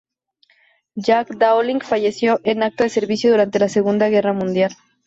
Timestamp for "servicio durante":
2.89-3.59